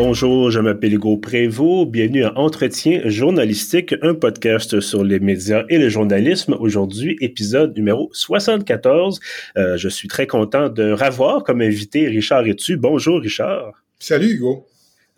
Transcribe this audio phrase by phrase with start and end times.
[0.00, 1.90] Bonjour, je m'appelle Hugo Prévost.
[1.90, 6.56] Bienvenue à Entretien journalistique, un podcast sur les médias et le journalisme.
[6.60, 9.18] Aujourd'hui, épisode numéro 74.
[9.56, 12.76] Euh, je suis très content de revoir comme invité Richard Etu.
[12.76, 13.72] Bonjour Richard.
[13.98, 14.68] Salut Hugo.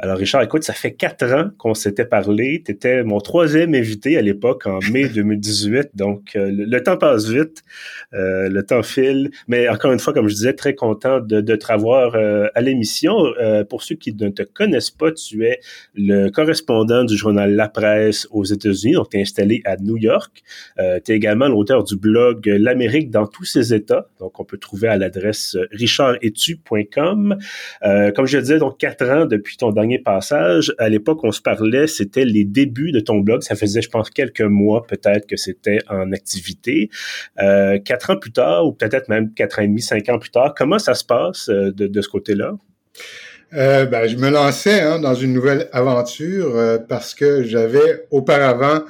[0.03, 2.62] Alors, Richard, écoute, ça fait quatre ans qu'on s'était parlé.
[2.64, 5.91] Tu étais mon troisième invité à l'époque, en mai 2018.
[5.95, 7.63] Donc, euh, le, temps passe vite,
[8.14, 9.31] euh, le temps file.
[9.46, 12.63] Mais encore une fois, comme je disais, très content de, de te revoir euh, à
[12.63, 13.14] l'émission.
[13.68, 15.61] pour ceux qui ne te connaissent pas, tu es
[15.95, 18.95] le correspondant du journal La Presse aux États-Unis.
[18.95, 20.43] Donc, tu es installé à New York.
[20.79, 24.09] tu es également l'auteur du blog L'Amérique dans tous ses États.
[24.18, 27.37] Donc, on peut trouver à l'adresse richardetu.com.
[28.17, 30.72] comme je disais, donc, quatre ans depuis ton dernier passage.
[30.79, 33.42] À l'époque, on se parlait, c'était les débuts de ton blog.
[33.42, 36.91] Ça faisait, je pense, quelques mois peut-être que c'était en activité.
[37.41, 40.31] Euh, quatre ans plus tard, ou peut-être même quatre ans et demi, cinq ans plus
[40.31, 42.56] tard, comment ça se passe euh, de, ce côté-là?
[43.55, 48.83] Euh, ben, je me lançais hein, dans une nouvelle aventure parce que j'avais auparavant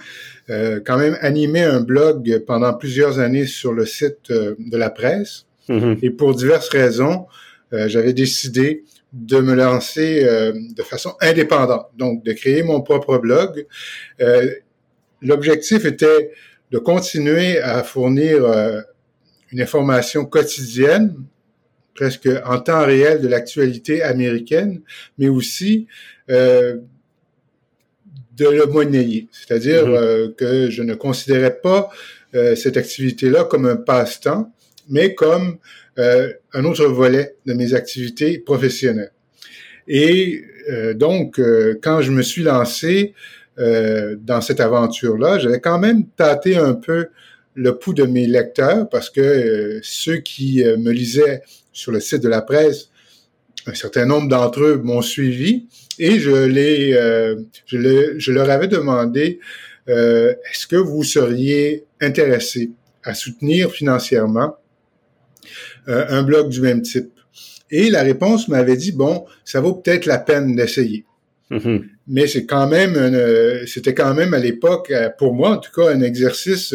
[0.84, 5.47] quand même animé un blog pendant plusieurs années sur le site de la presse.
[5.69, 5.98] Mm-hmm.
[6.03, 7.27] Et pour diverses raisons,
[7.70, 8.82] j'avais décidé
[9.12, 13.66] de me lancer euh, de façon indépendante, donc de créer mon propre blog.
[14.20, 14.50] Euh,
[15.22, 16.33] L'objectif était
[16.70, 18.81] de continuer à fournir euh,
[19.53, 21.14] une information quotidienne,
[21.94, 24.81] presque en temps réel de l'actualité américaine,
[25.19, 25.88] mais aussi
[26.31, 26.78] euh,
[28.34, 30.34] de le monnayer, c'est-à-dire mm-hmm.
[30.36, 31.91] que je ne considérais pas
[32.33, 34.50] cette activité-là comme un passe-temps,
[34.88, 35.58] mais comme
[35.98, 39.12] euh, un autre volet de mes activités professionnelles.
[39.88, 43.14] Et euh, donc, euh, quand je me suis lancé
[43.58, 47.08] dans cette aventure-là, j'avais quand même tâté un peu
[47.52, 52.28] le pouls de mes lecteurs parce que ceux qui me lisaient sur le site de
[52.30, 52.88] la presse,
[53.66, 55.66] un certain nombre d'entre eux m'ont suivi
[55.98, 56.92] et je, les,
[57.66, 59.41] je, je, leur avais demandé
[59.86, 62.70] est-ce que vous seriez intéressé
[63.04, 64.56] à soutenir financièrement
[65.88, 67.10] euh, un blog du même type.
[67.70, 71.04] Et la réponse m'avait dit, bon, ça vaut peut-être la peine d'essayer.
[71.50, 71.84] Mm-hmm.
[72.08, 75.70] Mais c'est quand même, euh, c'était quand même à l'époque, euh, pour moi en tout
[75.72, 76.74] cas, un exercice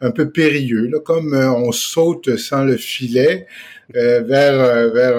[0.00, 3.46] un peu périlleux, là, comme on saute sans le filet
[3.94, 5.18] vers vers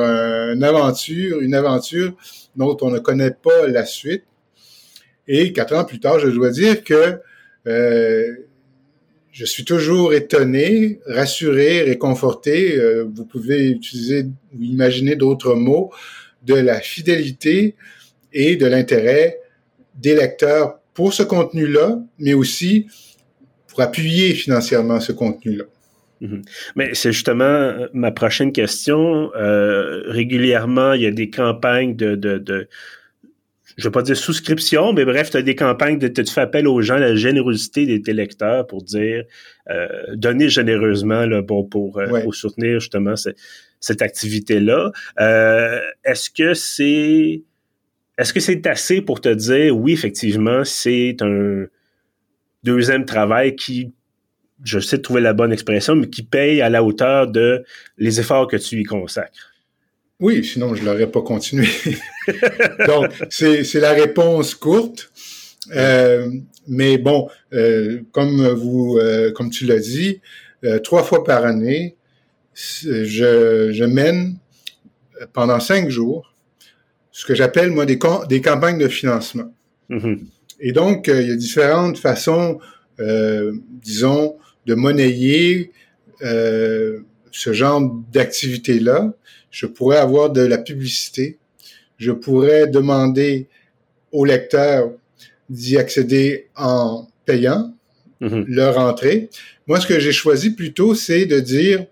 [0.52, 2.16] une aventure, une aventure
[2.56, 4.24] dont on ne connaît pas la suite.
[5.28, 7.20] Et quatre ans plus tard, je dois dire que
[9.34, 12.78] je suis toujours étonné, rassuré, réconforté.
[12.78, 15.92] Euh, vous pouvez utiliser ou imaginer d'autres mots
[16.44, 17.76] de la fidélité
[18.32, 19.40] et de l'intérêt
[19.96, 22.88] des lecteurs pour ce contenu-là, mais aussi
[23.68, 25.66] pour appuyer financièrement ce contenu-là.
[26.22, 26.44] Mhm.
[26.76, 29.32] Mais c'est justement euh, ma prochaine question.
[29.36, 32.68] Euh, régulièrement, il y a des campagnes de,
[33.78, 36.68] je vais pas dire souscription, mais bref, tu as des campagnes de tu fais appel
[36.68, 39.24] aux gens, la générosité des, tes lecteurs pour dire
[39.70, 43.16] euh, donner généreusement là, bon, pour, euh, pour soutenir justement
[43.80, 44.92] cette activité-là.
[45.20, 47.42] Euh, est-ce que c'est
[48.18, 51.66] est-ce que c'est assez pour te dire oui, effectivement, c'est un
[52.64, 53.92] deuxième travail qui
[54.64, 57.64] je sais trouver la bonne expression, mais qui paye à la hauteur de
[57.98, 59.53] les efforts que tu y consacres?
[60.24, 61.68] Oui, sinon je l'aurais pas continué.
[62.88, 65.12] Donc, c'est la réponse courte.
[65.76, 66.32] Euh,
[66.66, 70.22] mais bon, euh, comme vous, euh, comme tu l'as dit,
[70.82, 71.98] trois fois par année,
[72.54, 74.38] je, je mène
[75.34, 76.34] pendant cinq jours
[77.12, 79.54] ce que j'appelle moi des, des campagnes de financement.
[79.90, 80.20] Mm-hmm.
[80.62, 82.60] Et donc, il y a différentes façons,
[82.98, 85.74] disons, de monnayer
[86.22, 87.82] ce genre
[88.14, 89.14] d'activité-là
[89.54, 91.38] je pourrais avoir de la publicité,
[91.98, 93.48] je pourrais demander
[94.12, 94.92] aux lecteurs
[95.48, 97.74] d'y accéder en payant
[98.20, 98.46] mhm.
[98.48, 99.30] leur entrée.
[99.68, 101.86] Moi, ce que j'ai choisi plutôt, c'est de dire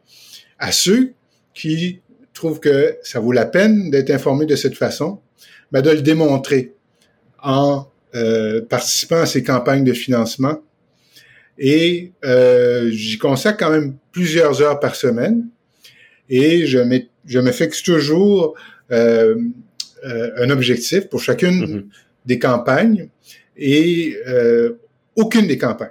[0.58, 1.14] à ceux
[1.54, 2.00] qui
[2.34, 5.20] trouvent que ça vaut la peine d'être informés de cette façon,
[5.72, 6.74] ben de le démontrer
[7.44, 7.86] en
[8.16, 10.60] euh, participant à ces campagnes de financement.
[11.60, 15.48] Et euh, j'y consacre quand même plusieurs heures par semaine.
[16.28, 16.80] Et je,
[17.26, 18.56] je me fixe toujours
[18.92, 19.36] euh,
[20.04, 21.84] euh, un objectif pour chacune mm-hmm.
[22.26, 23.10] des campagnes
[23.56, 24.74] et euh,
[25.16, 25.90] aucune des campagnes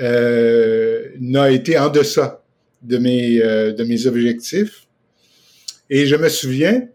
[0.00, 2.42] n'a été en deçà
[2.82, 4.88] de mes, de mes objectifs.
[5.88, 6.88] Et je me souviens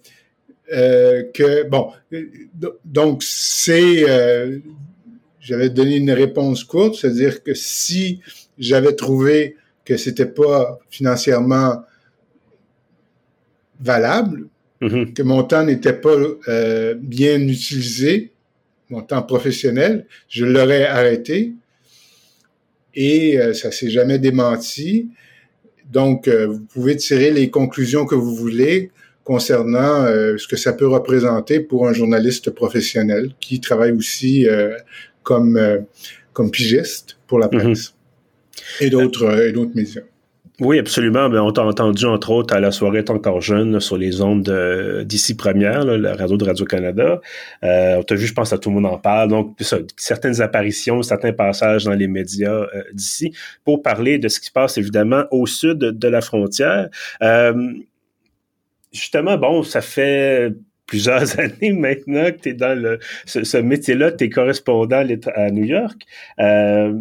[0.69, 1.91] que, bon,
[2.83, 4.03] donc c'est,
[5.39, 8.19] j'avais donné une réponse courte, c'est-à-dire que si
[8.57, 9.55] j'avais trouvé
[9.85, 11.85] que c'était pas financièrement
[13.79, 14.47] valable,
[14.81, 15.13] mm-hmm.
[15.13, 16.15] que mon temps n'était pas
[16.47, 18.31] euh, bien utilisé,
[18.89, 21.53] mon temps professionnel, je l'aurais arrêté
[22.95, 25.09] et euh, ça s'est jamais démenti.
[25.91, 28.91] Donc, euh, vous pouvez tirer les conclusions que vous voulez
[29.23, 34.47] concernant ce que ça peut représenter pour un journaliste professionnel qui travaille aussi
[35.21, 35.59] comme
[36.31, 37.93] comme pigiste pour la presse
[38.79, 40.03] et d'autres et d'autres médias.
[40.59, 41.29] Oui, absolument.
[41.29, 44.49] Ben, on t'a entendu, entre autres, à la soirée encore jeune sur les ondes
[45.05, 47.21] d'ici première, la radio de Radio-Canada.
[47.63, 49.29] Euh, on t'a vu, je pense, à tout le monde en parle.
[49.29, 49.55] Donc,
[49.97, 53.33] certaines apparitions, certains passages dans les médias euh, d'ici
[53.65, 56.89] pour parler de ce qui se passe, évidemment, au sud de la frontière.
[57.21, 57.73] Euh,
[58.91, 60.53] justement, bon, ça fait
[60.87, 65.05] plusieurs années maintenant que tu es dans le, ce, ce métier-là, tu es correspondant
[65.35, 66.01] à New York.
[66.39, 66.93] Euh,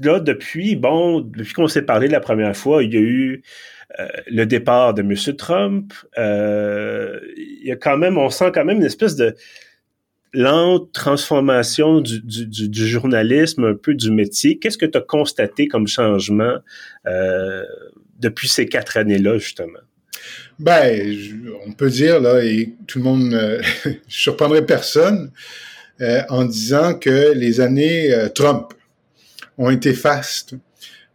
[0.00, 3.42] là, depuis, bon, depuis qu'on s'est parlé la première fois, il y a eu
[3.98, 5.14] euh, le départ de M.
[5.36, 5.92] Trump.
[6.18, 9.34] Euh, il y a quand même, on sent quand même une espèce de
[10.32, 14.58] lente transformation du, du, journalisme, un peu du métier.
[14.58, 16.58] Qu'est-ce que tu as constaté comme changement
[17.06, 17.64] euh,
[18.20, 19.80] depuis ces quatre années-là, justement?
[20.60, 21.16] Ben,
[21.66, 25.32] on peut dire, là, et tout le monde, je surprendrai personne
[26.28, 28.72] en disant que les années Trump,
[29.60, 30.54] ont été fastes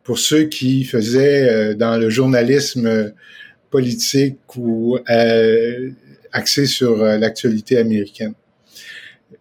[0.03, 3.11] pour ceux qui faisaient euh, dans le journalisme
[3.71, 5.89] politique ou euh,
[6.31, 8.35] axé sur euh, l'actualité américaine.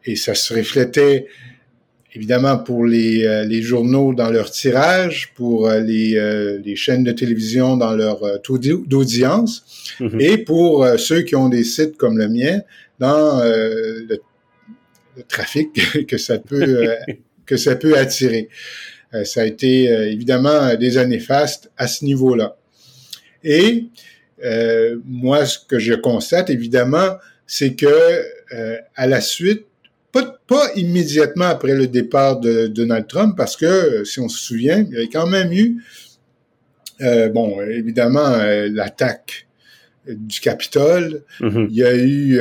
[0.07, 1.27] Et ça se reflétait
[2.15, 7.93] évidemment pour les, les journaux dans leur tirage, pour les, les chaînes de télévision dans
[7.93, 10.21] leur taux d'audience, mm-hmm.
[10.21, 12.61] et pour ceux qui ont des sites comme le mien
[13.01, 14.07] dans le,
[15.17, 16.89] le, trafic que ça peut
[17.47, 18.49] que ça peut attirer.
[19.15, 22.57] Euh, ça a été euh, évidemment des années fastes à ce niveau-là.
[23.43, 23.87] Et
[24.45, 27.17] euh, moi, ce que je constate évidemment,
[27.47, 28.23] c'est que
[28.95, 29.67] à la suite,
[30.13, 34.79] pas, pas, immédiatement après le départ de Donald Trump, parce que si on se souvient,
[34.79, 35.83] il y avait quand même eu,
[37.33, 38.37] bon, évidemment,
[38.71, 39.49] l'attaque
[40.07, 41.25] du Capitole.
[41.41, 41.67] Mm-hmm.
[41.69, 42.39] Il y a eu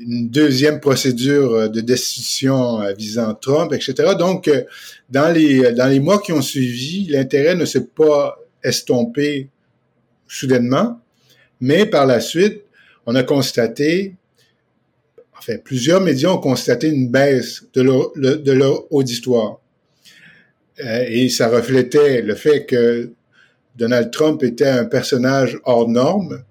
[0.00, 4.14] une deuxième procédure euh, de destitution euh, visant Trump, etc.
[4.18, 4.62] Donc, euh,
[5.10, 9.48] dans les, dans les mois qui ont suivi, l'intérêt ne s'est pas estompé
[10.26, 11.00] soudainement,
[11.60, 12.62] mais par la suite,
[13.06, 14.14] on a constaté,
[15.36, 19.60] enfin, plusieurs médias ont constaté une baisse de leur, de leur auditoire.
[20.78, 23.10] et ça reflétait le fait que
[23.76, 26.42] Donald Trump était un personnage hors norme,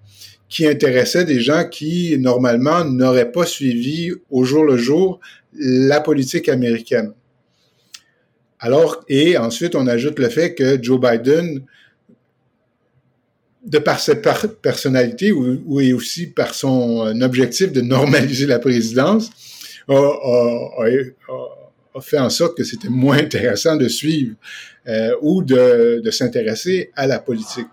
[0.48, 5.20] qui intéressait des gens qui, normalement, n'auraient pas suivi au jour le jour
[5.52, 7.12] la politique américaine.
[8.60, 11.62] Alors, et ensuite, on ajoute le fait que Joe Biden,
[13.64, 19.30] de par sa personnalité ou, et aussi par son objectif de normaliser la présidence,
[19.88, 20.40] a,
[22.00, 24.36] fait en sorte que c'était moins intéressant de suivre
[24.86, 27.66] euh, ou de, de s'intéresser à la politique.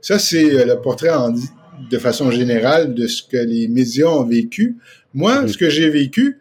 [0.00, 1.34] Ça, c'est le portrait en,
[1.88, 4.76] de façon générale de ce que les médias ont vécu.
[5.14, 5.48] Moi, mhm.
[5.48, 6.38] ce que j'ai vécu,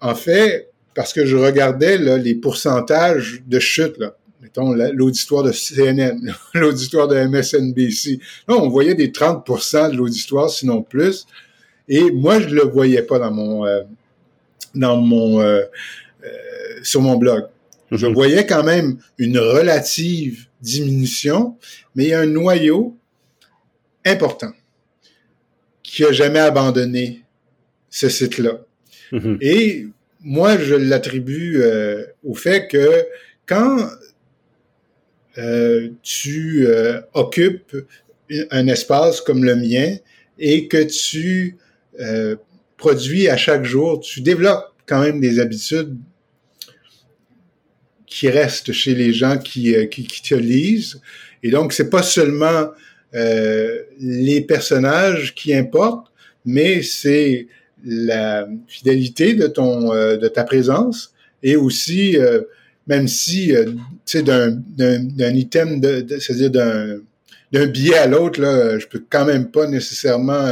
[0.00, 5.52] en fait, parce que je regardais là, les pourcentages de chute, là, mettons l'auditoire de
[5.52, 6.18] CNN,
[6.54, 11.26] l'auditoire de MSNBC, là, on voyait des 30% de l'auditoire, sinon plus.
[11.88, 13.82] Et moi, je le voyais pas dans mon, euh,
[14.74, 15.62] dans mon, euh,
[16.24, 16.28] euh,
[16.82, 17.44] sur mon blog.
[17.90, 18.14] Je mhm.
[18.14, 21.56] voyais quand même une relative diminution,
[21.94, 22.96] mais il y a un noyau
[24.04, 24.52] important
[25.94, 27.22] qui a jamais abandonné
[27.88, 28.64] ce site-là.
[29.12, 29.38] Mm-hmm.
[29.42, 29.86] Et
[30.22, 33.06] moi, je l'attribue euh, au fait que
[33.46, 33.88] quand
[35.38, 37.76] euh, tu euh, occupes
[38.50, 39.96] un espace comme le mien
[40.40, 41.58] et que tu
[42.76, 45.96] produis à chaque jour, tu développes quand même des habitudes
[48.04, 51.00] qui restent chez les gens qui, qui, qui te lisent.
[51.44, 52.70] Et donc, c'est pas seulement
[53.14, 56.10] euh, les personnages qui importent,
[56.44, 57.46] mais c'est
[57.84, 62.42] la fidélité de ton euh, de ta présence et aussi euh,
[62.86, 66.98] même si tu sais d'un d'un item de, c'est-à-dire d'un
[67.52, 70.48] d'un billet à l'autre là, je peux quand même pas nécessairement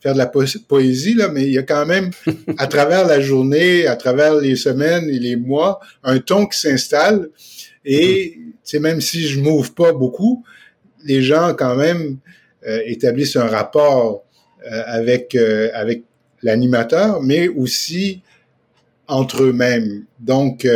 [0.00, 0.32] faire de la
[0.68, 2.10] poésie là, mais il y a quand même
[2.58, 7.28] à travers la journée, à travers les semaines et les mois, un ton qui s'installe
[7.84, 10.44] et c'est même si je m'ouvre pas beaucoup,
[11.06, 12.18] les gens quand même
[12.66, 14.24] euh, établissent un rapport
[14.70, 16.02] euh, avec euh, avec
[16.42, 18.22] l'animateur, mais aussi
[19.08, 20.04] entre eux-mêmes.
[20.18, 20.66] Donc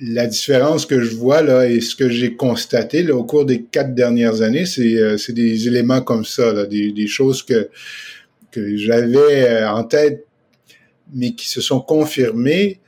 [0.00, 3.62] la différence que je vois là et ce que j'ai constaté là, au cours des
[3.62, 7.68] quatre dernières années, c'est euh, des éléments comme ça, là, des, des choses que,
[8.50, 10.26] que j'avais euh, en tête,
[11.12, 12.80] mais qui se sont confirmées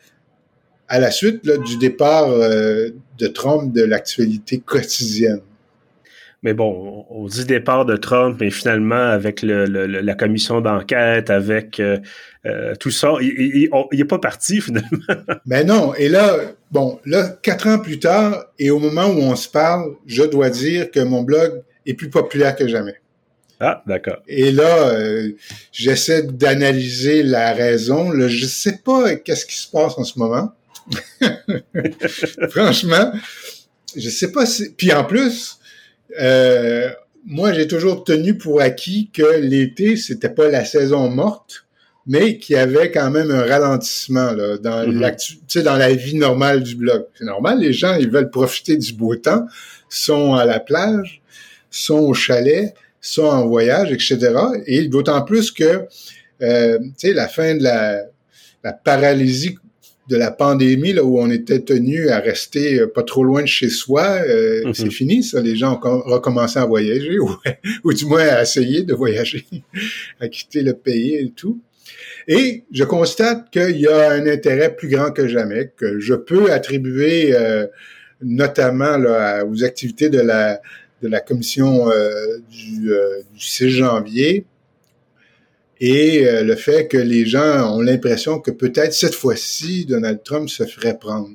[0.88, 5.40] à la suite là, du départ euh, de Trump de l'actualité quotidienne.
[6.42, 11.80] Mais bon, on dit départ de Trump, mais finalement, avec le, la commission d'enquête, avec
[11.80, 11.98] euh,
[12.44, 14.88] euh, tout ça, il n'est pas parti finalement.
[15.46, 15.94] Mais ben non.
[15.94, 16.36] Et là,
[16.70, 20.50] bon, là, quatre ans plus tard, et au moment où on se parle, je dois
[20.50, 23.00] dire que mon blog est plus populaire que jamais.
[23.58, 24.18] Ah, d'accord.
[24.28, 25.32] Et là, euh,
[25.72, 28.10] j'essaie d'analyser la raison.
[28.10, 30.52] Là, je sais pas qu'est-ce qui se passe en ce moment.
[32.50, 33.12] Franchement,
[33.96, 34.70] je sais pas si.
[34.70, 35.58] Puis en plus,
[36.20, 36.90] euh,
[37.24, 41.66] moi, j'ai toujours tenu pour acquis que l'été, c'était pas la saison morte,
[42.06, 46.76] mais qu'il y avait quand même un ralentissement là, dans, dans la vie normale du
[46.76, 47.06] blog.
[47.18, 49.46] C'est normal, les gens, ils veulent profiter du beau temps,
[49.88, 51.20] sont à la plage,
[51.70, 54.34] sont au chalet, sont en voyage, etc.
[54.66, 55.86] Et d'autant plus que,
[56.42, 58.02] euh, la fin de la,
[58.62, 59.58] la paralysie
[60.08, 63.48] de la pandémie, là, où on était tenu à rester euh, pas trop loin de
[63.48, 64.74] chez soi, euh, mhm.
[64.74, 65.40] c'est fini, ça.
[65.40, 67.30] Les gens ont recommencé à voyager, ou,
[67.84, 69.44] ou du moins à essayer de voyager,
[70.20, 71.60] à quitter le pays et tout.
[72.28, 76.52] Et je constate qu'il y a un intérêt plus grand que jamais, que je peux
[76.52, 77.66] attribuer euh,
[78.20, 80.60] notamment là, aux activités de la,
[81.02, 81.88] de la commission
[82.50, 84.44] du, du 6 janvier,
[85.80, 90.48] et euh, le fait que les gens ont l'impression que peut-être cette fois-ci, Donald Trump
[90.48, 91.30] se ferait prendre.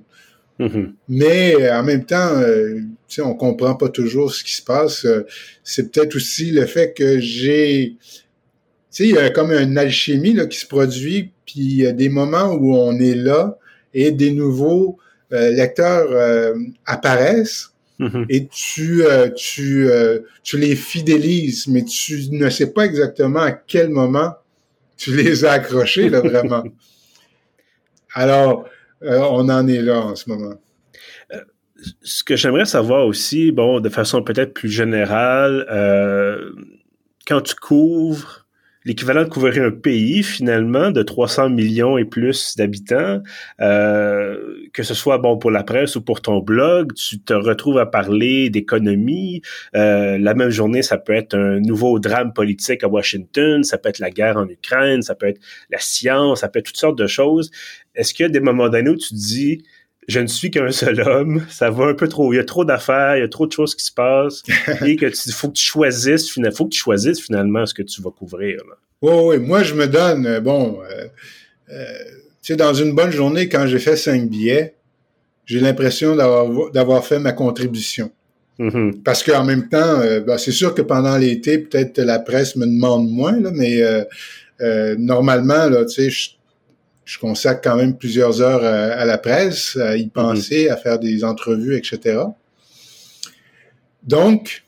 [0.62, 0.93] Mm-hmm.
[1.10, 2.81] Mais euh, en même temps, euh,
[3.19, 5.05] on comprend pas toujours ce qui se passe.
[5.05, 5.25] Euh,
[5.63, 7.95] c'est peut-être aussi le fait que j'ai...
[8.00, 11.88] Tu sais, il y a comme une alchimie là, qui se produit, puis il y
[11.88, 13.57] a des moments où on est là
[13.93, 14.98] et des nouveaux
[15.29, 16.10] lecteurs
[16.86, 17.70] apparaissent
[18.01, 18.25] Mm-hmm.
[18.29, 23.51] Et tu, euh, tu, euh, tu les fidélises, mais tu ne sais pas exactement à
[23.51, 24.34] quel moment
[24.98, 26.63] tu les as accrochés, là, vraiment.
[28.13, 28.65] Alors,
[29.03, 30.55] euh, on en est là en ce moment.
[32.03, 35.65] Ce que j'aimerais savoir aussi, bon, de façon peut-être plus générale,
[37.25, 38.40] quand tu couvres
[38.83, 43.21] l'équivalent de couvrir un pays finalement de 300 millions et plus d'habitants,
[43.59, 47.77] euh, que ce soit bon pour la presse ou pour ton blog, tu te retrouves
[47.77, 49.41] à parler d'économie.
[49.75, 53.89] Euh, la même journée, ça peut être un nouveau drame politique à Washington, ça peut
[53.89, 56.97] être la guerre en Ukraine, ça peut être la science, ça peut être toutes sortes
[56.97, 57.51] de choses.
[57.93, 59.63] Est-ce qu'il y a des moments donnés où tu dis
[60.08, 62.65] je ne suis qu'un seul homme, ça va un peu trop, il y a trop
[62.65, 64.41] d'affaires, il y a trop de choses qui se passent,
[64.86, 68.01] et que tu faut que tu choisisses, faut que tu choisisses finalement ce que tu
[68.01, 68.62] vas couvrir.
[69.01, 71.08] Oui, oui, moi je me donne, euh, bon, euh,
[71.72, 71.86] euh,
[72.41, 74.75] tu sais, dans une bonne journée, quand j'ai fait cinq billets,
[75.46, 78.12] j'ai l'impression d'avoir fait ma contribution.
[78.60, 79.01] Mm-hmm.
[79.03, 83.10] Parce qu'en même temps, ben, c'est sûr que pendant l'été, peut-être la presse me demande
[83.10, 83.81] moins, là, mais
[84.98, 86.36] normalement, là, tu sais,
[87.05, 90.12] je consacre quand même plusieurs heures à, la presse, à y mhm.
[90.12, 92.20] penser, à faire des entrevues, etc.
[94.03, 94.63] Donc,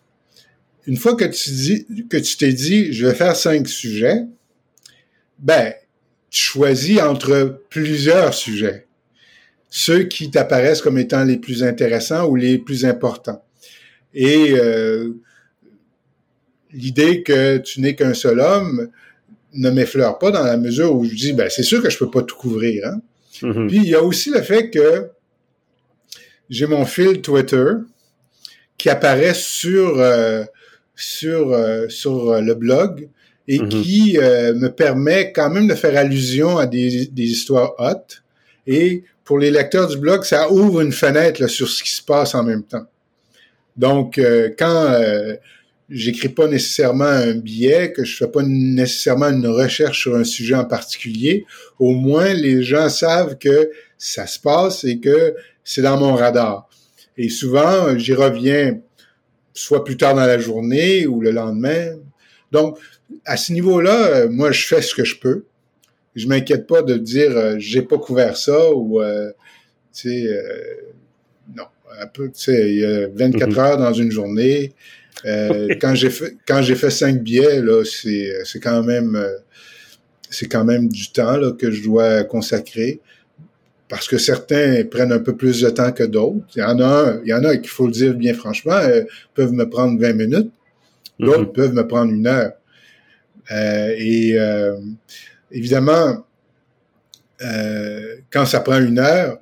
[0.85, 4.25] une fois que tu dis que tu t'es dit je vais faire cinq sujets,
[5.39, 5.73] ben
[6.29, 8.87] tu choisis entre plusieurs sujets,
[9.69, 13.43] ceux qui t'apparaissent comme étant les plus intéressants ou les plus importants.
[14.13, 15.13] Et euh,
[16.71, 18.89] l'idée que tu n'es qu'un seul homme,
[19.53, 22.09] ne m'effleure pas dans la mesure où je dis, ben, c'est sûr que je peux
[22.09, 22.87] pas tout couvrir.
[22.87, 23.01] Hein?
[23.41, 23.67] Mm-hmm.
[23.67, 25.09] Puis il y a aussi le fait que
[26.49, 27.65] j'ai mon fil Twitter
[28.77, 30.43] qui apparaît sur euh,
[30.95, 33.09] sur euh, sur le blog
[33.47, 33.69] et mm-hmm.
[33.69, 38.23] qui euh, me permet quand même de faire allusion à des, des histoires hautes.
[38.67, 42.35] Et pour les lecteurs du blog, ça ouvre une fenêtre sur ce qui se passe
[42.35, 42.85] en même temps.
[43.75, 44.19] Donc,
[44.59, 44.95] quand
[45.89, 50.55] j'écris pas nécessairement un billet, que je fais pas nécessairement une recherche sur un sujet
[50.55, 51.45] en particulier,
[51.79, 56.69] au moins les gens savent que ça se passe et que c'est dans mon radar.
[57.17, 58.79] Et souvent, j'y reviens
[59.53, 61.95] soit plus tard dans la journée ou le lendemain.
[62.51, 62.77] Donc,
[63.25, 65.45] à ce niveau-là, moi, je fais ce que je peux.
[66.15, 69.31] Je m'inquiète pas de dire euh, j'ai pas couvert ça ou euh,
[69.93, 70.91] tu sais euh,
[71.55, 71.63] non
[71.99, 73.59] un peu tu sais il y a 24 mm-hmm.
[73.59, 74.73] heures dans une journée
[75.25, 79.37] euh, quand j'ai fait quand j'ai fait cinq billets là, c'est c'est quand même euh,
[80.29, 82.99] c'est quand même du temps là, que je dois consacrer
[83.89, 86.45] parce que certains prennent un peu plus de temps que d'autres.
[86.55, 89.03] Il y en a il y en a qu'il faut le dire bien franchement, euh,
[89.33, 90.51] peuvent me prendre 20 minutes,
[91.19, 91.53] d'autres mm-hmm.
[91.53, 92.53] peuvent me prendre une heure.
[93.51, 94.35] et
[95.51, 96.25] évidemment,
[98.31, 99.37] quand ça prend une heure,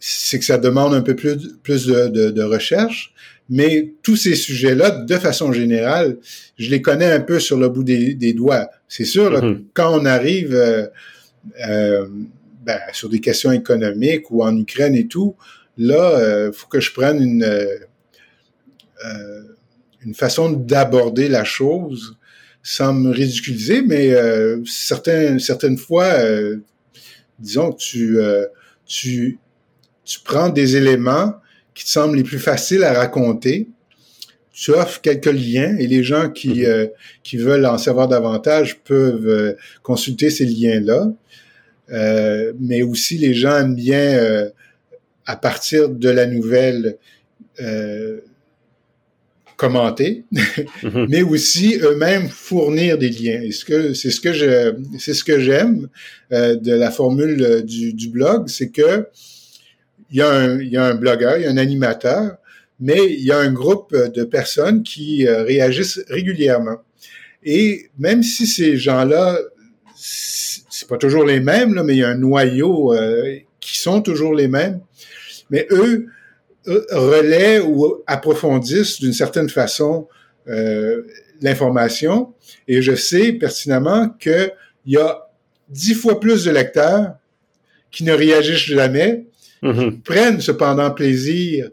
[0.00, 3.12] c'est que ça demande un peu plus, plus de, de, de recherche.
[3.48, 6.18] Mais tous ces sujets-là, de façon générale,
[6.58, 8.68] je les connais un peu sur le bout des, des doigts.
[8.88, 9.64] C'est sûr, mm-hmm.
[9.72, 10.86] quand on arrive euh,
[11.66, 12.06] euh,
[12.64, 15.34] ben, sur des questions économiques ou en Ukraine et tout,
[15.78, 17.78] là, il euh, faut que je prenne une, euh,
[20.04, 22.16] une façon d'aborder la chose
[22.62, 24.14] sans me ridiculiser, mais
[24.66, 26.12] certains, certaines fois,
[27.38, 28.18] disons que tu,
[28.84, 29.38] tu,
[30.04, 31.34] tu prends des éléments
[31.78, 33.68] qui te semblent les plus faciles à raconter,
[34.52, 36.90] tu offres quelques liens et les gens qui, mm-hmm.
[37.22, 41.12] qui veulent en savoir davantage peuvent consulter ces liens-là.
[41.90, 44.50] Euh, mais aussi les gens aiment bien, euh,
[45.26, 46.98] à partir de la nouvelle,
[47.60, 48.18] euh,
[49.56, 50.24] commenter,
[50.82, 51.06] mhm.
[51.08, 53.40] mais aussi eux-mêmes fournir des liens.
[53.42, 55.88] Et ce que c'est ce que je c'est ce que j'aime
[56.30, 59.06] de la formule du, du blog, c'est que
[60.10, 62.36] il y a un il y a un blogueur, il y a un animateur,
[62.80, 66.78] mais il y a un groupe de personnes qui réagissent régulièrement.
[67.44, 69.38] Et même si ces gens-là
[70.78, 74.00] c'est pas toujours les mêmes, là, mais il y a un noyau euh, qui sont
[74.00, 74.80] toujours les mêmes.
[75.50, 76.06] Mais eux,
[76.66, 80.06] relaient ou approfondissent d'une certaine façon
[80.48, 81.02] euh,
[81.40, 82.34] l'information.
[82.66, 84.52] Et je sais pertinemment qu'il
[84.86, 85.28] y a
[85.68, 87.14] dix fois plus de lecteurs
[87.90, 89.26] qui ne réagissent jamais,
[89.62, 90.02] mm-hmm.
[90.02, 91.70] prennent cependant plaisir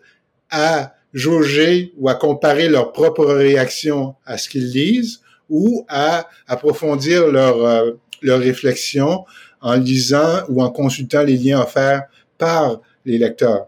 [0.50, 7.28] à jauger ou à comparer leur propre réaction à ce qu'ils lisent ou à approfondir
[7.28, 9.26] leur, euh, leur réflexion
[9.62, 12.04] en lisant ou en consultant les liens offerts
[12.38, 13.68] par les lecteurs.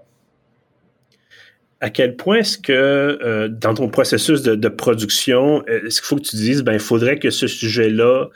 [1.79, 6.27] À quel point est-ce que euh, dans ton processus de, production, est-ce qu'il faut que
[6.27, 8.29] tu dises, ben, il faudrait que ce sujet-là,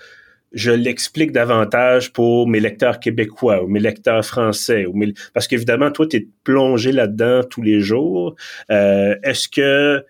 [0.52, 4.94] je l'explique davantage pour mes lecteurs québécois ou mes lecteurs français ou
[5.34, 8.36] parce qu'évidemment toi tu es plongé là-dedans tous les jours.
[8.70, 10.04] Euh, est-ce que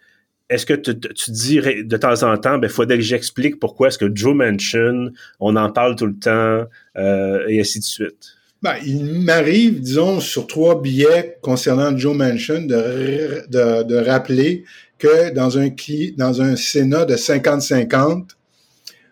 [0.49, 3.97] est-ce que tu, tu dis de temps en temps, ben faudrait que j'explique pourquoi est-ce
[3.97, 6.65] que Joe Manchin, on en parle tout le temps,
[6.97, 8.35] euh, et ainsi de suite?
[8.61, 14.65] Ben, il m'arrive, disons, sur trois billets concernant Joe Manchin, de, de, de rappeler
[14.99, 15.69] que dans un,
[16.17, 18.31] dans un Sénat de 50-50,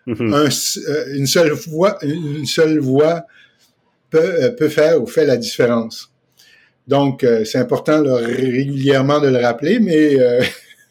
[0.06, 0.88] mm-hmm.
[0.88, 3.24] euh, une seule voix, une seule voix
[4.10, 6.12] peut, euh, peut faire ou fait la différence.
[6.88, 10.16] Donc, c'est important là, régulièrement de le rappeler, mais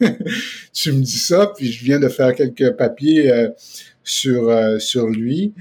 [0.72, 3.48] tu me dis ça, puis je viens de faire quelques papiers euh,
[4.02, 5.54] sur, euh, sur lui,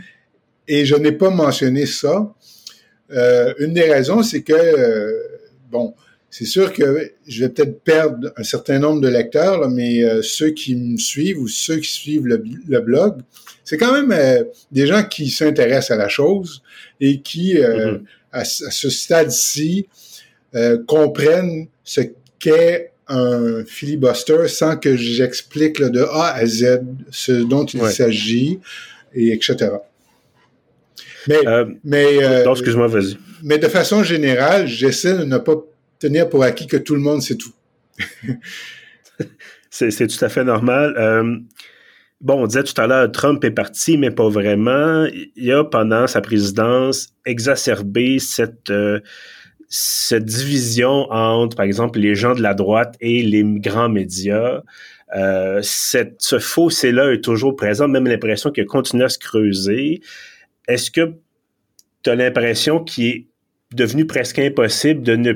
[0.67, 2.33] et je n'ai pas mentionné ça.
[3.11, 5.23] Euh, une des raisons, c'est que,
[5.69, 5.93] bon,
[6.31, 10.75] c'est sûr que je vais peut-être perdre un certain nombre de lecteurs, mais ceux qui
[10.75, 13.21] me suivent ou ceux qui suivent le, blog,
[13.63, 16.61] c'est quand même des gens qui s'intéressent à la chose
[17.01, 18.01] et qui, mm-hmm.
[18.31, 19.87] à, à, ce stade-ci,
[20.85, 22.01] comprennent ce
[22.37, 28.59] qu'est un filibuster sans que j'explique de A à Z ce dont il s'agit,
[29.13, 29.71] et etc.
[31.27, 33.17] Mais, euh, mais euh, excuse-moi, vas-y.
[33.43, 35.55] Mais de façon générale, j'essaie de ne pas
[35.99, 37.53] tenir pour acquis que tout le monde sait tout.
[39.69, 40.95] c'est tout à fait normal.
[40.97, 41.37] Euh,
[42.21, 45.05] bon, on disait tout à l'heure, Trump est parti, mais pas vraiment.
[45.35, 48.71] Il a, pendant sa présidence, exacerbé cette
[49.69, 54.63] cette division entre, par exemple, les gens de la droite et les grands médias,
[55.15, 60.01] euh, cette, ce fossé-là est toujours présent, même l'impression qu'il continue à se creuser.
[60.67, 61.13] Est-ce que
[62.03, 63.27] tu as l'impression qu'il est
[63.73, 65.33] devenu presque impossible de ne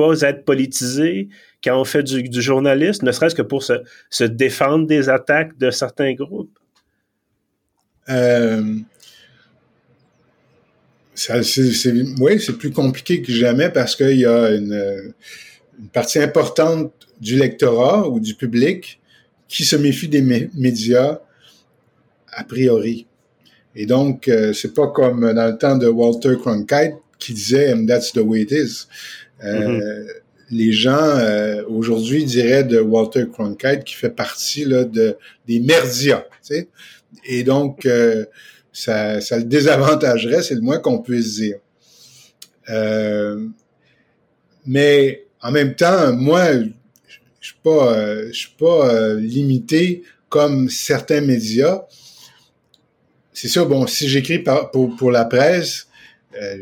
[0.00, 1.28] pas être politisé
[1.62, 5.70] quand on fait du, du journalisme, ne serait-ce que pour se, défendre des attaques de
[5.70, 6.58] certains groupes?
[8.08, 8.76] Euh,
[11.14, 15.12] c'est, oui, c'est plus compliqué que jamais parce qu'il y a une,
[15.92, 19.00] partie importante du lectorat ou du public
[19.48, 20.22] qui se méfie des
[20.54, 21.20] médias
[22.32, 23.06] a priori.
[23.74, 28.12] Et donc, euh, c'est pas comme dans le temps de Walter Cronkite qui disait «that's
[28.12, 28.86] the way it is
[29.44, 30.06] euh, mm-hmm.
[30.52, 36.24] Les gens euh, aujourd'hui diraient de Walter Cronkite qui fait partie là, de, des merdias.
[36.42, 36.68] Tu sais?
[37.24, 37.86] Et donc,
[38.72, 41.58] ça, ça le désavantagerait, c'est le moins qu'on puisse dire.
[42.68, 43.46] Euh,
[44.66, 46.52] mais en même temps, moi,
[47.40, 51.82] je suis pas, je suis pas euh, limité comme certains médias.
[53.32, 55.88] C'est sûr, bon, si j'écris pour, pour la presse,
[56.40, 56.58] euh,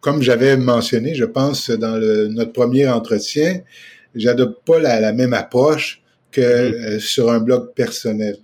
[0.00, 3.60] comme j'avais mentionné, je pense dans le, notre premier entretien,
[4.14, 6.96] j'adopte pas la, la, même approche que mm-hmm.
[6.96, 8.36] euh, sur un blog personnel.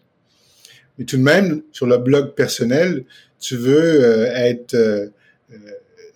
[0.98, 3.04] Mais tout de même, sur le blog personnel,
[3.40, 5.06] tu veux euh, être euh,
[5.52, 5.56] euh,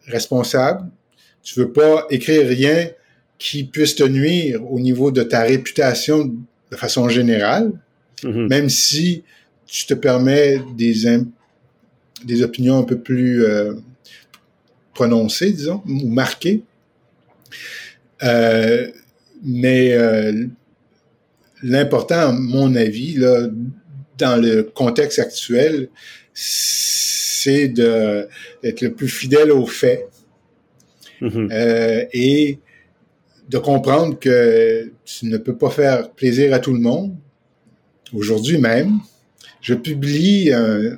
[0.06, 0.88] responsable,
[1.42, 2.90] tu veux pas écrire rien
[3.38, 6.34] qui puisse te nuire au niveau de ta réputation
[6.70, 7.72] de façon générale,
[8.24, 8.48] Mhm.
[8.48, 9.22] même si
[9.66, 11.04] tu te permets des,
[12.24, 13.44] des opinions un peu plus
[14.98, 16.62] prononcées, disons, ou marquées.
[18.24, 18.88] Euh,
[19.44, 20.46] mais euh,
[21.62, 23.46] l'important, à mon avis, là,
[24.18, 25.88] dans le contexte actuel,
[26.34, 30.08] c'est d'être le plus fidèle aux faits
[31.20, 31.48] Mhm.
[31.50, 32.58] euh, et
[33.48, 37.16] de comprendre que tu ne peux pas faire plaisir à tout le monde.
[38.12, 39.00] Aujourd'hui même,
[39.60, 40.96] je publie un,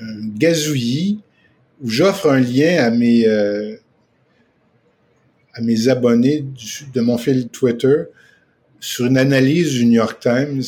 [0.00, 1.20] un gazouillis
[1.82, 3.76] où j'offre un lien à mes, euh,
[5.54, 6.44] à mes abonnés
[6.94, 8.04] de mon fil Twitter
[8.80, 10.62] sur une analyse du New York Times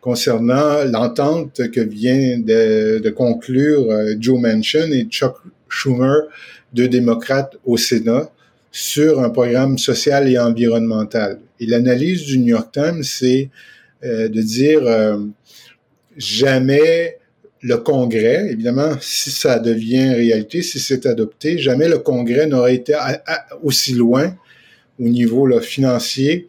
[0.00, 5.36] concernant l'entente que vient de, de conclure euh, Joe Manchin et Chuck
[5.68, 6.28] Schumer,
[6.72, 8.30] deux démocrates au Sénat,
[8.72, 11.38] sur un programme social et environnemental.
[11.60, 13.50] Et l'analyse du New York Times, c'est
[14.04, 15.18] euh, de dire euh,
[16.16, 17.18] jamais
[17.62, 22.92] le Congrès, évidemment, si ça devient réalité, si c'est adopté, jamais le Congrès n'aurait été
[22.94, 24.36] à- à- aussi loin
[24.98, 26.48] au niveau là, financier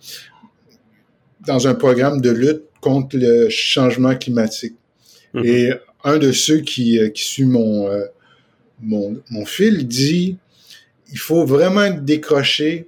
[1.46, 4.76] dans un programme de lutte contre le changement climatique.
[5.34, 5.46] Mhm.
[5.46, 5.72] Et
[6.04, 8.06] un de ceux qui, euh, qui suit mon, euh,
[8.82, 10.38] mon, mon fil dit
[11.12, 12.88] il faut vraiment être décroché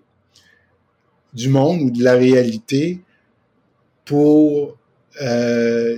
[1.34, 3.02] du monde ou de la réalité
[4.04, 4.78] pour
[5.22, 5.98] euh,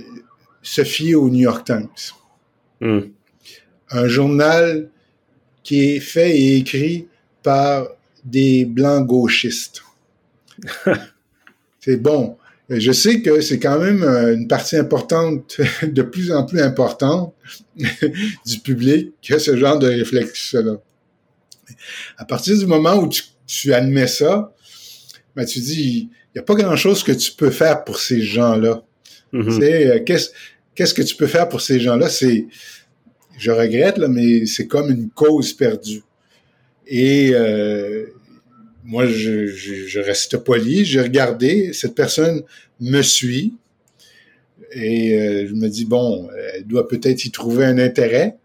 [0.68, 1.88] se fier au New York Times.
[2.80, 3.10] Mhm.
[3.90, 4.90] Un journal
[5.62, 7.08] qui est fait et écrit
[7.42, 7.88] par
[8.22, 9.82] des blancs gauchistes.
[11.80, 12.36] c'est bon.
[12.68, 17.34] Je sais que c'est quand même euh, une partie importante, de plus en plus importante
[18.46, 20.76] du public qui a ce genre de réflexe-là.
[22.18, 24.54] À partir du moment où tu, tu admets ça,
[25.34, 28.82] ben tu dis, il n'y a pas grand-chose que tu peux faire pour ces gens-là.
[29.32, 29.44] Mhm.
[29.44, 30.30] Tu sais, euh, qu'est-ce
[30.78, 32.08] qu'est-ce que tu peux faire pour ces gens-là?
[32.08, 32.46] C'est,
[33.36, 36.02] je regrette, là, mais c'est comme une cause perdue.
[36.86, 38.06] Et euh,
[38.84, 42.44] moi, je, je, je reste poli, j'ai regardé, cette personne
[42.78, 43.54] me suit,
[44.70, 48.36] et euh, je me dis, bon, elle doit peut-être y trouver un intérêt.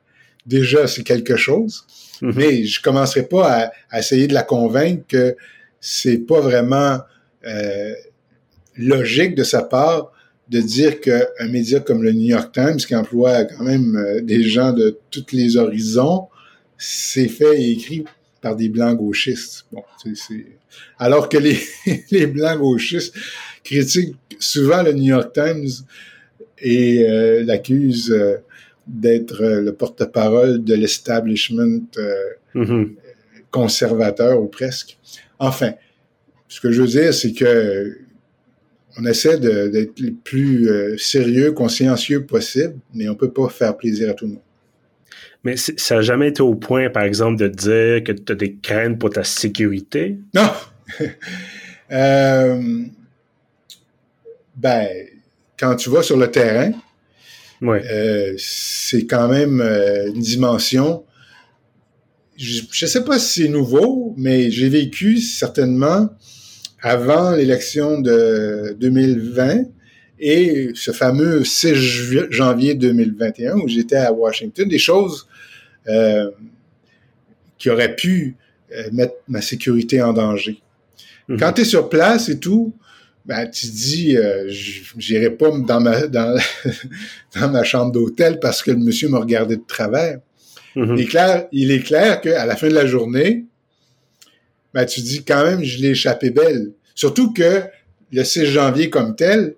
[0.48, 1.86] Déjà, c'est quelque chose.
[2.24, 2.34] Mhm.
[2.36, 5.36] Mais je commencerai pas à, à essayer de la convaincre que
[5.80, 6.98] c'est pas vraiment
[7.46, 7.94] euh,
[8.76, 10.13] logique de sa part
[10.50, 14.44] de dire qu'un média comme le New York Times, qui emploie quand même euh, des
[14.44, 16.28] gens de tous les horizons,
[16.78, 18.04] c'est fait et écrit
[18.42, 19.66] par des blancs gauchistes.
[19.72, 20.46] Bon, c'est.
[20.98, 21.58] Alors que les,
[22.12, 23.16] les blancs gauchistes
[23.64, 25.70] critiquent souvent le New York Times
[26.60, 28.38] et euh, l'accusent euh,
[28.86, 31.80] d'être euh, le porte-parole de l'establishment
[32.56, 32.96] Mhm.
[33.50, 34.98] conservateur ou presque.
[35.40, 35.74] Enfin,
[36.48, 37.98] ce que je veux dire, c'est que
[38.98, 44.12] on essaie d'être le plus euh, sérieux, consciencieux possible, mais on peut pas faire plaisir
[44.12, 44.42] à tout le monde.
[45.44, 48.56] Mais ça n'a jamais été au point, par exemple, de dire que tu as des
[48.56, 50.18] craintes pour ta sécurité?
[50.34, 50.50] Non!
[51.92, 52.86] Euh,
[54.56, 54.88] ben,
[55.60, 56.72] quand tu vas sur le terrain,
[57.62, 61.04] euh, c'est quand même une dimension.
[62.36, 66.10] Je ne sais pas si c'est nouveau, mais j'ai vécu certainement
[66.84, 69.64] avant l'élection de 2020
[70.20, 75.28] et ce fameux 6 ju- janvier 2021 où j'étais à Washington, des choses
[75.88, 76.30] euh,
[77.58, 78.36] qui auraient pu
[78.76, 80.62] euh, mettre ma sécurité en danger.
[81.30, 81.40] Mhm.
[81.40, 82.74] Quand tu es sur place et tout,
[83.26, 86.38] ben, tu te dis, euh, j'irai pas dans ma, dans,
[87.40, 90.20] dans ma chambre d'hôtel parce que le monsieur m'a regardé de travers.
[90.76, 90.96] Mhm.
[90.98, 93.46] Il est clair, il est clair qu'à la fin de la journée,
[94.74, 96.72] ben, tu dis quand même, je l'ai échappé belle.
[96.96, 97.64] Surtout que
[98.12, 99.56] le 6 janvier comme tel,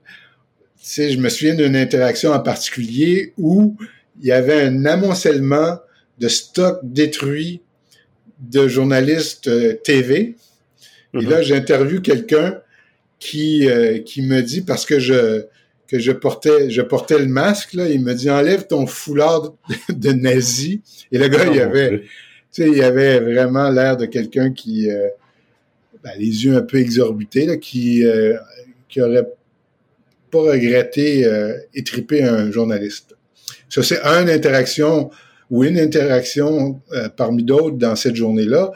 [0.97, 3.75] je me souviens d'une interaction en particulier où
[4.21, 5.79] il y avait un amoncellement
[6.19, 7.61] de stocks détruits
[8.39, 10.35] de journalistes euh, TV.
[11.13, 11.29] Et Mhm.
[11.29, 12.59] là, j'interviewe quelqu'un
[13.19, 15.45] qui, euh, qui me dit, parce que je,
[15.87, 19.41] que je portais, je portais le masque, là, il me dit, enlève ton foulard
[19.89, 20.81] de, de nazi.
[21.11, 22.03] Et le gars, Oh, il mon avait,
[22.63, 25.07] sais, il avait vraiment l'air de quelqu'un qui, euh,
[26.03, 28.35] ben, les yeux un peu exorbités, là, qui, euh,
[28.89, 29.27] qui aurait
[30.31, 33.15] pas regretté euh, étriper un journaliste.
[33.69, 35.09] Ça, c'est une interaction
[35.49, 38.71] ou une interaction euh, parmi d'autres dans cette journée-là.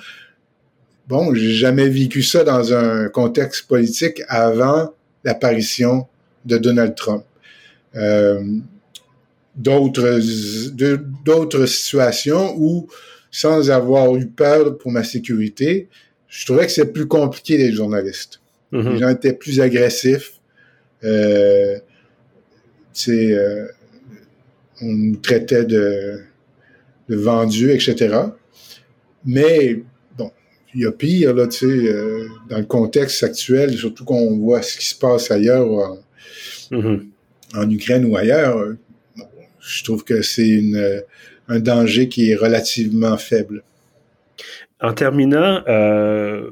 [1.08, 6.08] Bon, j'ai jamais vécu ça dans un contexte politique avant l'apparition
[6.46, 7.24] de Donald Trump.
[7.96, 8.44] Euh,
[9.56, 10.20] d'autres
[11.26, 12.88] d'autres situations où,
[13.32, 15.88] sans avoir eu peur pour ma sécurité,
[16.28, 18.42] je trouvais que c'est plus compliqué d'être journaliste.
[18.72, 18.94] Mm-hmm.
[18.94, 20.39] Les gens étaient plus agressifs.
[21.04, 21.80] Euh,
[23.08, 23.68] euh,
[24.82, 26.20] on nous traitait de,
[27.08, 28.18] de vendus, etc.
[29.26, 29.82] Mais
[30.18, 30.32] bon,
[30.76, 34.62] il y a pire là, tu sais, euh, dans le contexte actuel, surtout qu'on voit
[34.62, 35.98] ce qui se passe ailleurs en,
[37.56, 38.76] en Ukraine ou ailleurs.
[39.60, 40.62] je trouve que c'est
[41.49, 43.63] un danger qui est relativement faible.
[44.81, 46.49] En terminant, euh,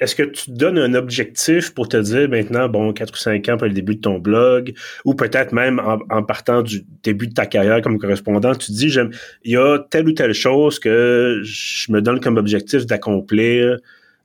[0.00, 3.48] est-ce que tu te donnes un objectif pour te dire maintenant, bon, 4 ou 5
[3.48, 4.72] ans après le début de ton blog,
[5.04, 8.96] ou peut-être même en, partant du début de ta carrière comme correspondant, tu te dis,
[9.44, 13.78] il y a telle ou telle chose que je me donne comme objectif d'accomplir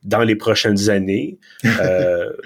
[0.04, 1.38] dans les prochaines années.
[1.80, 2.30] Euh,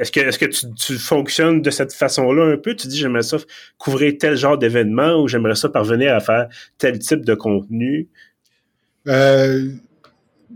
[0.00, 2.74] est-ce que, est-ce que tu, fonctionnes de cette façon-là un peu?
[2.74, 3.36] Tu dis, j'aimerais ça
[3.76, 8.08] couvrir tel genre d'événement ou j'aimerais ça parvenir à faire tel type de contenu?
[9.08, 9.68] Euh,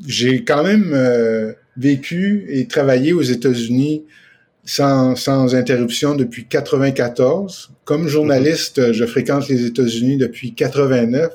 [0.07, 4.04] j'ai quand même euh, vécu et travaillé aux États-Unis
[4.64, 7.70] sans, sans interruption depuis 94.
[7.85, 8.92] Comme journaliste, mm-hmm.
[8.92, 11.33] je fréquente les États-Unis depuis 89.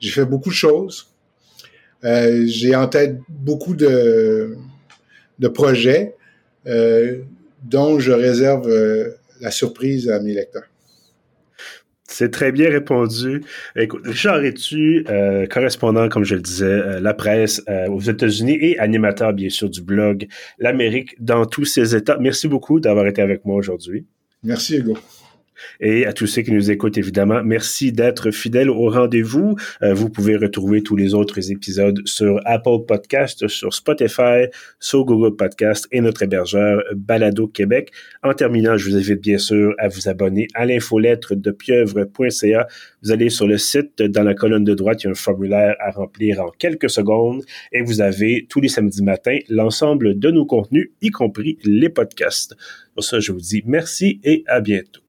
[0.00, 1.08] J'ai fait beaucoup de choses.
[2.04, 4.56] Euh, j'ai en tête beaucoup de,
[5.38, 6.14] de projets
[6.66, 7.18] euh,
[7.62, 10.64] dont je réserve euh, la surprise à mes lecteurs.
[12.12, 13.42] C'est très bien répondu.
[13.74, 18.58] Écoute, Richard es-tu euh, correspondant, comme je le disais, euh, la presse euh, aux États-Unis
[18.60, 20.26] et animateur, bien sûr, du blog
[20.58, 22.18] L'Amérique dans tous ses états?
[22.18, 24.06] Merci beaucoup d'avoir été avec moi aujourd'hui.
[24.42, 24.98] Merci, Hugo.
[25.80, 29.56] Et à tous ceux qui nous écoutent, évidemment, merci d'être fidèles au rendez-vous.
[29.82, 34.46] Euh, vous pouvez retrouver tous les autres épisodes sur Apple Podcast, sur Spotify,
[34.80, 37.92] sur Google Podcast et notre hébergeur Balado Québec.
[38.22, 42.66] En terminant, je vous invite bien sûr à vous abonner à l'infolettre de pieuvre.ca.
[43.02, 45.76] Vous allez sur le site, dans la colonne de droite, il y a un formulaire
[45.80, 50.46] à remplir en quelques secondes et vous avez tous les samedis matins l'ensemble de nos
[50.46, 52.56] contenus, y compris les podcasts.
[52.94, 55.01] Pour ça, je vous dis merci et à bientôt.